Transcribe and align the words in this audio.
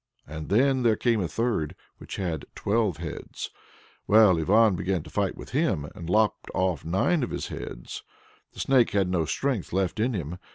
And 0.25 0.49
then 0.49 0.81
there 0.81 0.95
came 0.95 1.21
a 1.21 1.27
third, 1.27 1.75
which 1.99 2.15
had 2.15 2.45
twelve 2.55 2.97
heads. 2.97 3.51
Well, 4.07 4.39
Ivan 4.39 4.75
began 4.75 5.03
to 5.03 5.11
fight 5.11 5.37
with 5.37 5.51
him, 5.51 5.87
and 5.93 6.09
lopped 6.09 6.49
off 6.55 6.83
nine 6.83 7.21
of 7.21 7.29
his 7.29 7.49
heads. 7.49 8.01
The 8.53 8.61
Snake 8.61 8.93
had 8.93 9.07
no 9.09 9.25
strength 9.25 9.71
left 9.71 9.99
in 9.99 10.15
him. 10.15 10.39